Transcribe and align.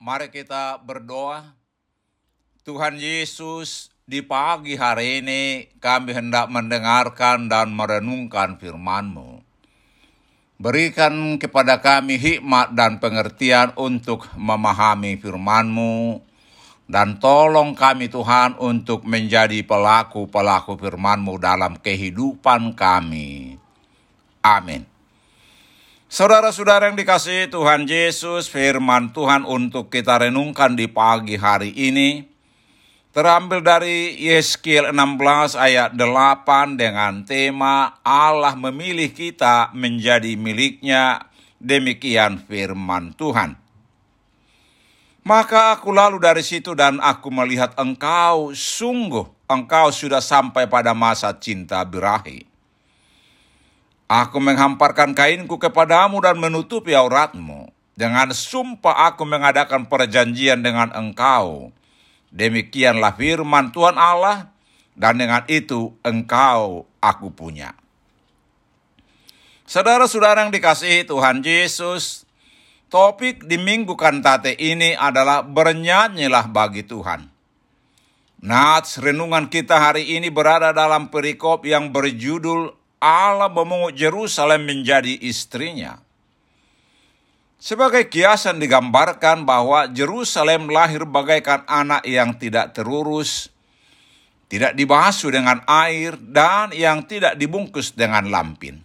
Mari 0.00 0.32
kita 0.32 0.80
berdoa. 0.80 1.44
Tuhan 2.64 2.96
Yesus, 2.96 3.92
di 4.08 4.24
pagi 4.24 4.72
hari 4.72 5.20
ini 5.20 5.68
kami 5.76 6.16
hendak 6.16 6.48
mendengarkan 6.48 7.52
dan 7.52 7.68
merenungkan 7.76 8.56
firman-Mu. 8.56 9.44
Berikan 10.56 11.36
kepada 11.36 11.84
kami 11.84 12.16
hikmat 12.16 12.72
dan 12.72 12.96
pengertian 12.96 13.76
untuk 13.76 14.24
memahami 14.40 15.20
firman-Mu, 15.20 16.24
dan 16.88 17.20
tolong 17.20 17.76
kami 17.76 18.08
Tuhan 18.08 18.56
untuk 18.56 19.04
menjadi 19.04 19.60
pelaku-pelaku 19.68 20.80
firman-Mu 20.80 21.36
dalam 21.36 21.76
kehidupan 21.76 22.72
kami. 22.72 23.60
Amin. 24.40 24.89
Saudara-saudara 26.10 26.90
yang 26.90 26.98
dikasihi 26.98 27.54
Tuhan 27.54 27.86
Yesus, 27.86 28.50
firman 28.50 29.14
Tuhan 29.14 29.46
untuk 29.46 29.94
kita 29.94 30.18
renungkan 30.18 30.74
di 30.74 30.90
pagi 30.90 31.38
hari 31.38 31.70
ini 31.70 32.26
terambil 33.14 33.62
dari 33.62 34.18
Yeskiel 34.18 34.90
16 34.90 35.54
ayat 35.54 35.94
8 35.94 36.74
dengan 36.74 37.22
tema 37.22 38.02
Allah 38.02 38.58
memilih 38.58 39.14
kita 39.14 39.70
menjadi 39.70 40.34
miliknya, 40.34 41.30
demikian 41.62 42.42
firman 42.42 43.14
Tuhan. 43.14 43.54
Maka 45.22 45.78
aku 45.78 45.94
lalu 45.94 46.18
dari 46.18 46.42
situ 46.42 46.74
dan 46.74 46.98
aku 46.98 47.30
melihat 47.30 47.70
engkau 47.78 48.50
sungguh 48.50 49.30
engkau 49.46 49.94
sudah 49.94 50.18
sampai 50.18 50.66
pada 50.66 50.90
masa 50.90 51.30
cinta 51.38 51.78
birahi 51.86 52.49
Aku 54.10 54.42
menghamparkan 54.42 55.14
kainku 55.14 55.62
kepadamu 55.62 56.18
dan 56.18 56.34
menutupi 56.42 56.98
auratmu. 56.98 57.70
Dengan 57.94 58.34
sumpah 58.34 59.06
aku 59.14 59.22
mengadakan 59.22 59.86
perjanjian 59.86 60.66
dengan 60.66 60.90
engkau. 60.90 61.70
Demikianlah 62.34 63.14
firman 63.14 63.70
Tuhan 63.70 63.94
Allah, 63.94 64.50
dan 64.98 65.14
dengan 65.14 65.46
itu 65.46 65.94
engkau 66.02 66.90
aku 66.98 67.30
punya. 67.30 67.78
Saudara-saudara 69.70 70.42
yang 70.42 70.50
dikasihi 70.50 71.06
Tuhan 71.06 71.46
Yesus, 71.46 72.26
topik 72.90 73.46
di 73.46 73.62
minggu 73.62 73.94
kantate 73.94 74.58
ini 74.58 74.98
adalah 74.98 75.46
bernyanyilah 75.46 76.50
bagi 76.50 76.82
Tuhan. 76.82 77.30
Nats 78.42 78.98
renungan 78.98 79.46
kita 79.46 79.78
hari 79.78 80.18
ini 80.18 80.34
berada 80.34 80.74
dalam 80.74 81.14
perikop 81.14 81.62
yang 81.62 81.94
berjudul 81.94 82.79
Allah 83.00 83.48
memungut 83.48 83.96
Yerusalem 83.96 84.68
menjadi 84.68 85.16
istrinya. 85.24 85.96
Sebagai 87.60 88.08
kiasan 88.08 88.60
digambarkan 88.60 89.44
bahwa 89.44 89.88
Yerusalem 89.92 90.68
lahir 90.68 91.04
bagaikan 91.08 91.64
anak 91.64 92.04
yang 92.08 92.36
tidak 92.36 92.76
terurus, 92.76 93.52
tidak 94.48 94.76
dibasuh 94.76 95.32
dengan 95.32 95.60
air, 95.68 96.16
dan 96.16 96.72
yang 96.76 97.04
tidak 97.04 97.36
dibungkus 97.36 97.92
dengan 97.92 98.28
lampin. 98.28 98.80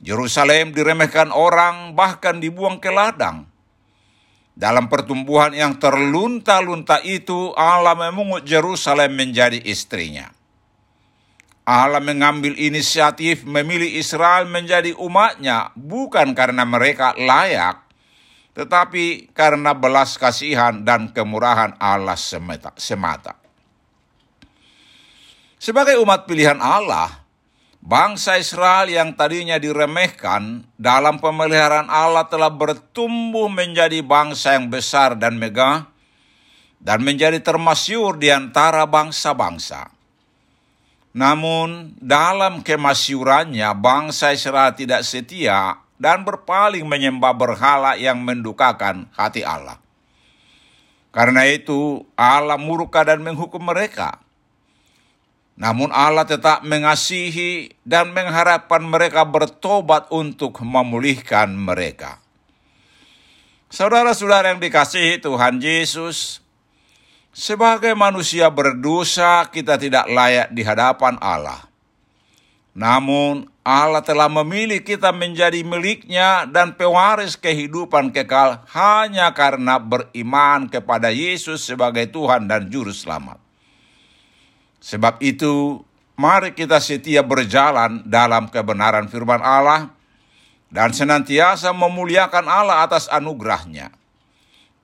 Yerusalem 0.00 0.72
diremehkan 0.72 1.32
orang, 1.32 1.92
bahkan 1.96 2.40
dibuang 2.40 2.80
ke 2.80 2.88
ladang. 2.92 3.48
Dalam 4.52 4.92
pertumbuhan 4.92 5.56
yang 5.56 5.80
terlunta-lunta 5.80 7.00
itu, 7.04 7.56
Allah 7.56 7.96
memungut 7.96 8.44
Yerusalem 8.44 9.16
menjadi 9.16 9.60
istrinya. 9.64 10.28
Allah 11.62 12.02
mengambil 12.02 12.58
inisiatif 12.58 13.46
memilih 13.46 13.86
Israel 13.86 14.50
menjadi 14.50 14.98
umatnya 14.98 15.70
bukan 15.78 16.34
karena 16.34 16.66
mereka 16.66 17.14
layak, 17.14 17.86
tetapi 18.58 19.30
karena 19.30 19.70
belas 19.70 20.18
kasihan 20.18 20.82
dan 20.82 21.14
kemurahan 21.14 21.78
Allah 21.78 22.18
semata. 22.18 23.38
Sebagai 25.62 26.02
umat 26.02 26.26
pilihan 26.26 26.58
Allah, 26.58 27.22
bangsa 27.78 28.42
Israel 28.42 28.90
yang 28.90 29.14
tadinya 29.14 29.54
diremehkan 29.62 30.66
dalam 30.74 31.22
pemeliharaan 31.22 31.86
Allah 31.86 32.26
telah 32.26 32.50
bertumbuh 32.50 33.46
menjadi 33.46 34.02
bangsa 34.02 34.58
yang 34.58 34.66
besar 34.66 35.14
dan 35.14 35.38
megah 35.38 35.86
dan 36.82 37.06
menjadi 37.06 37.38
termasyur 37.38 38.18
di 38.18 38.34
antara 38.34 38.82
bangsa-bangsa. 38.90 40.01
Namun, 41.12 41.92
dalam 42.00 42.64
kemasyurannya, 42.64 43.68
bangsa 43.76 44.32
Israel 44.32 44.72
tidak 44.72 45.04
setia 45.04 45.76
dan 46.00 46.24
berpaling 46.24 46.88
menyembah 46.88 47.36
berhala 47.36 48.00
yang 48.00 48.18
mendukakan 48.24 49.06
hati 49.12 49.44
Allah. 49.44 49.76
Karena 51.12 51.44
itu, 51.44 52.08
Allah 52.16 52.56
murka 52.56 53.04
dan 53.04 53.20
menghukum 53.20 53.60
mereka. 53.60 54.18
Namun 55.52 55.92
Allah 55.92 56.24
tetap 56.24 56.64
mengasihi 56.64 57.76
dan 57.84 58.10
mengharapkan 58.16 58.80
mereka 58.80 59.22
bertobat 59.28 60.08
untuk 60.08 60.58
memulihkan 60.64 61.52
mereka. 61.52 62.18
Saudara-saudara 63.72 64.52
yang 64.52 64.60
dikasihi 64.60 65.20
Tuhan 65.20 65.60
Yesus, 65.60 66.41
sebagai 67.32 67.96
manusia 67.96 68.52
berdosa 68.52 69.48
kita 69.48 69.80
tidak 69.80 70.06
layak 70.06 70.52
di 70.52 70.62
hadapan 70.62 71.16
Allah. 71.18 71.64
Namun 72.72 73.48
Allah 73.64 74.00
telah 74.00 74.32
memilih 74.32 74.80
kita 74.80 75.12
menjadi 75.12 75.60
miliknya 75.60 76.48
dan 76.48 76.72
pewaris 76.72 77.36
kehidupan 77.36 78.12
kekal 78.12 78.64
hanya 78.72 79.32
karena 79.36 79.76
beriman 79.76 80.68
kepada 80.72 81.12
Yesus 81.12 81.64
sebagai 81.64 82.08
Tuhan 82.08 82.48
dan 82.48 82.72
Juru 82.72 82.92
Selamat. 82.92 83.36
Sebab 84.82 85.20
itu, 85.22 85.84
mari 86.18 86.56
kita 86.56 86.80
setia 86.82 87.22
berjalan 87.22 88.02
dalam 88.02 88.50
kebenaran 88.50 89.06
firman 89.06 89.38
Allah 89.38 89.92
dan 90.72 90.90
senantiasa 90.90 91.70
memuliakan 91.70 92.48
Allah 92.48 92.82
atas 92.82 93.06
anugerahnya. 93.12 94.01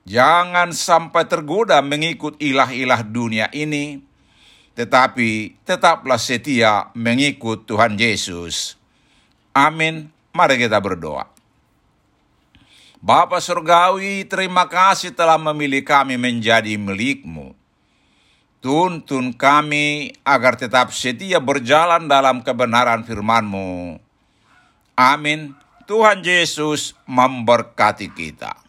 Jangan 0.09 0.73
sampai 0.73 1.29
tergoda 1.29 1.77
mengikut 1.85 2.41
ilah-ilah 2.41 3.05
dunia 3.05 3.45
ini, 3.53 4.01
tetapi 4.73 5.61
tetaplah 5.61 6.17
setia 6.17 6.89
mengikut 6.97 7.69
Tuhan 7.69 7.93
Yesus. 7.93 8.73
Amin. 9.53 10.09
Mari 10.33 10.65
kita 10.65 10.81
berdoa. 10.81 11.29
Bapa 12.97 13.37
Surgawi, 13.37 14.25
terima 14.25 14.65
kasih 14.65 15.13
telah 15.13 15.37
memilih 15.37 15.85
kami 15.85 16.17
menjadi 16.17 16.73
milikmu. 16.73 17.53
Tuntun 18.65 19.37
kami 19.37 20.17
agar 20.25 20.57
tetap 20.57 20.89
setia 20.89 21.37
berjalan 21.37 22.09
dalam 22.09 22.41
kebenaran 22.41 23.05
firman-Mu. 23.05 24.01
Amin. 24.97 25.53
Tuhan 25.85 26.25
Yesus 26.25 26.97
memberkati 27.05 28.09
kita. 28.09 28.68